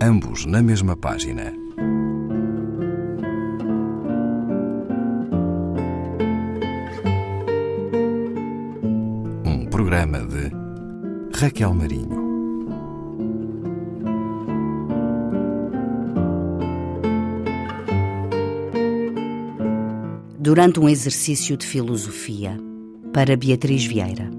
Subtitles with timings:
[0.00, 1.52] ambos na mesma página.
[9.44, 10.50] Um programa de
[11.38, 12.26] Raquel Marinho.
[20.38, 22.56] Durante um exercício de filosofia,
[23.12, 24.35] para Beatriz Vieira.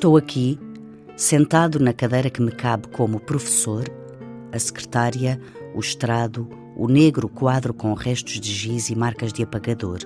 [0.00, 0.58] Estou aqui,
[1.14, 3.84] sentado na cadeira que me cabe como professor,
[4.50, 5.38] a secretária,
[5.74, 9.98] o estrado, o negro quadro com restos de giz e marcas de apagador.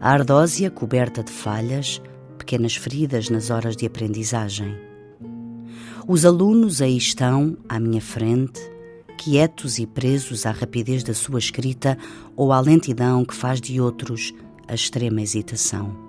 [0.00, 2.00] A ardósia coberta de falhas,
[2.38, 4.78] pequenas feridas nas horas de aprendizagem.
[6.06, 8.60] Os alunos aí estão, à minha frente,
[9.18, 11.98] quietos e presos à rapidez da sua escrita
[12.36, 14.32] ou à lentidão que faz de outros
[14.68, 16.07] a extrema hesitação.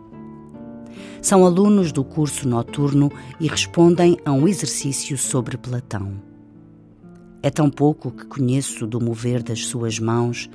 [1.21, 6.13] São alunos do curso noturno e respondem a um exercício sobre Platão.
[7.43, 10.49] É tão pouco que conheço do mover das suas mãos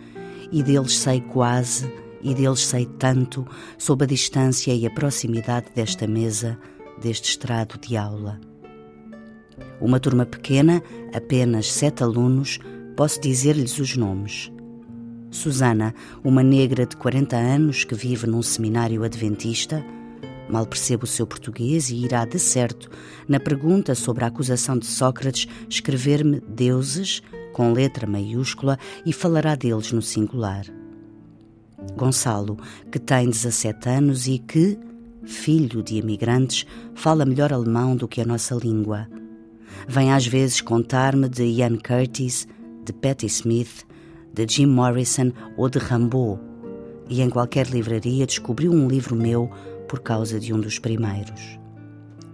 [0.51, 1.91] e deles sei quase
[2.23, 6.59] e deles sei tanto sob a distância e a proximidade desta mesa,
[7.01, 8.41] deste estrado de aula.
[9.81, 10.83] Uma turma pequena,
[11.15, 12.59] apenas sete alunos,
[12.97, 14.51] posso dizer-lhes os nomes.
[15.31, 19.85] Susana, uma negra de 40 anos que vive num seminário adventista,
[20.49, 22.91] Mal percebo o seu português e irá, de certo,
[23.27, 29.93] na pergunta sobre a acusação de Sócrates, escrever-me deuses, com letra maiúscula, e falará deles
[29.93, 30.67] no singular.
[31.97, 32.59] Gonçalo,
[32.91, 34.79] que tem 17 anos e que,
[35.25, 39.09] filho de imigrantes, fala melhor alemão do que a nossa língua.
[39.89, 42.47] Vem às vezes contar-me de Ian Curtis,
[42.85, 43.87] de Patti Smith,
[44.33, 46.41] de Jim Morrison ou de Rambaud,
[47.09, 49.51] e em qualquer livraria descobriu um livro meu
[49.95, 51.57] por causa de um dos primeiros.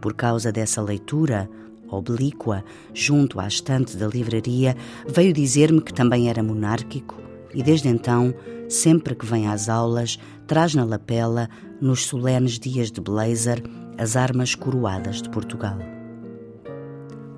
[0.01, 1.47] Por causa dessa leitura,
[1.91, 4.75] oblíqua, junto à estante da livraria,
[5.07, 7.21] veio dizer-me que também era monárquico
[7.53, 8.35] e desde então,
[8.67, 11.51] sempre que vem às aulas, traz na lapela,
[11.83, 13.63] nos solenes dias de blazer,
[13.99, 15.77] as armas coroadas de Portugal.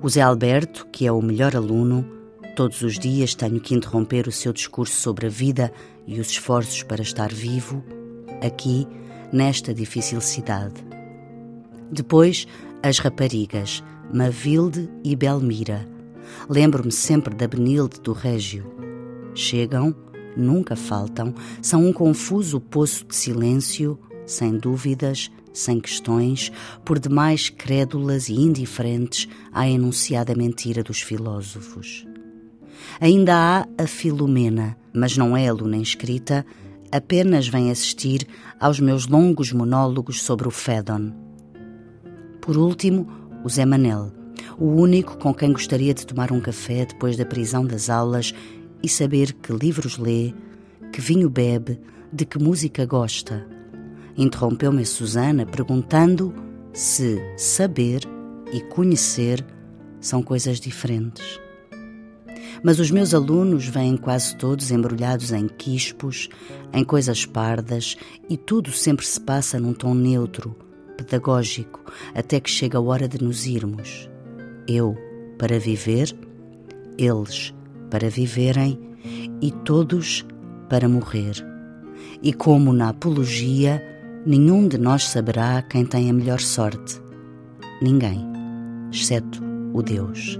[0.01, 2.07] O Zé Alberto, que é o melhor aluno,
[2.55, 5.69] todos os dias tenho que interromper o seu discurso sobre a vida
[6.07, 7.83] e os esforços para estar vivo,
[8.41, 8.87] aqui
[9.33, 10.75] nesta difícil cidade.
[11.91, 12.47] Depois,
[12.83, 13.83] as raparigas,
[14.13, 15.87] Mavilde e Belmira.
[16.47, 18.71] Lembro-me sempre da Benilde do Régio.
[19.33, 19.95] Chegam,
[20.37, 26.51] nunca faltam, são um confuso poço de silêncio, sem dúvidas, sem questões,
[26.85, 32.05] por demais crédulas e indiferentes à enunciada mentira dos filósofos.
[32.99, 36.45] Ainda há a Filomena, mas não é aluna inscrita,
[36.93, 38.27] apenas vem assistir
[38.59, 41.11] aos meus longos monólogos sobre o Fédon.
[42.39, 43.07] Por último,
[43.43, 44.11] o Zé Manel,
[44.59, 48.31] o único com quem gostaria de tomar um café depois da prisão das aulas
[48.83, 50.35] e saber que livros lê,
[50.91, 51.79] que vinho bebe,
[52.11, 53.43] de que música gosta.
[54.15, 56.31] Interrompeu-me Susana perguntando
[56.71, 58.03] se saber
[58.53, 59.43] e conhecer
[59.99, 61.42] são coisas diferentes
[62.63, 66.29] mas os meus alunos vêm quase todos embrulhados em quispos,
[66.71, 67.97] em coisas pardas,
[68.29, 70.55] e tudo sempre se passa num tom neutro,
[70.97, 71.81] pedagógico,
[72.15, 74.09] até que chega a hora de nos irmos.
[74.67, 74.95] Eu
[75.37, 76.15] para viver,
[76.97, 77.53] eles
[77.89, 78.79] para viverem
[79.41, 80.25] e todos
[80.69, 81.35] para morrer.
[82.21, 83.83] E como na apologia,
[84.25, 87.01] nenhum de nós saberá quem tem a melhor sorte.
[87.81, 88.25] Ninguém,
[88.91, 90.39] exceto o Deus.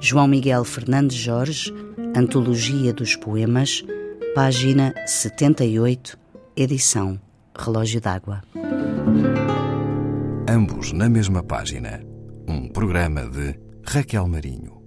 [0.00, 1.72] João Miguel Fernandes Jorge,
[2.16, 3.84] Antologia dos Poemas,
[4.34, 6.18] página 78,
[6.56, 7.20] edição
[7.54, 8.40] Relógio d'Água.
[10.48, 12.00] Ambos na mesma página.
[12.48, 13.54] Um programa de
[13.86, 14.79] Raquel Marinho.